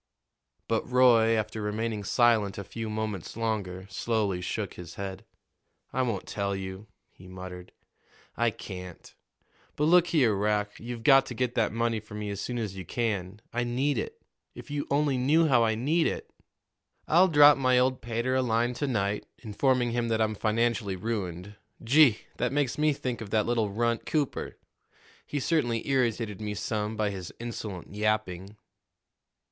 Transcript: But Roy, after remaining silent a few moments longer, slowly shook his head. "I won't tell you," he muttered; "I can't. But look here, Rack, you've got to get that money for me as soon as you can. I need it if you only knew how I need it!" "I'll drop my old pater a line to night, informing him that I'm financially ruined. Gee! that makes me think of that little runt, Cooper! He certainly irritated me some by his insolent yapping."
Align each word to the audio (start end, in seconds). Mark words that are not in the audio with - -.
But 0.67 0.89
Roy, 0.91 1.35
after 1.37 1.61
remaining 1.61 2.03
silent 2.03 2.57
a 2.57 2.63
few 2.63 2.89
moments 2.89 3.37
longer, 3.37 3.85
slowly 3.87 4.41
shook 4.41 4.73
his 4.73 4.95
head. 4.95 5.25
"I 5.93 6.01
won't 6.01 6.25
tell 6.25 6.55
you," 6.55 6.87
he 7.13 7.27
muttered; 7.27 7.71
"I 8.35 8.49
can't. 8.49 9.13
But 9.75 9.83
look 9.83 10.07
here, 10.07 10.33
Rack, 10.33 10.79
you've 10.79 11.03
got 11.03 11.27
to 11.27 11.35
get 11.35 11.53
that 11.53 11.71
money 11.71 11.99
for 11.99 12.15
me 12.15 12.31
as 12.31 12.41
soon 12.41 12.57
as 12.57 12.75
you 12.75 12.83
can. 12.83 13.41
I 13.53 13.63
need 13.63 13.99
it 13.99 14.19
if 14.55 14.71
you 14.71 14.87
only 14.89 15.19
knew 15.19 15.45
how 15.47 15.63
I 15.63 15.75
need 15.75 16.07
it!" 16.07 16.31
"I'll 17.07 17.27
drop 17.27 17.59
my 17.59 17.77
old 17.77 18.01
pater 18.01 18.33
a 18.33 18.41
line 18.41 18.73
to 18.73 18.87
night, 18.87 19.27
informing 19.43 19.91
him 19.91 20.07
that 20.07 20.19
I'm 20.19 20.33
financially 20.33 20.95
ruined. 20.95 21.57
Gee! 21.83 22.21
that 22.37 22.51
makes 22.51 22.75
me 22.75 22.91
think 22.91 23.21
of 23.21 23.29
that 23.29 23.45
little 23.45 23.69
runt, 23.69 24.07
Cooper! 24.07 24.57
He 25.27 25.39
certainly 25.39 25.87
irritated 25.87 26.41
me 26.41 26.55
some 26.55 26.95
by 26.97 27.11
his 27.11 27.31
insolent 27.39 27.93
yapping." 27.93 28.57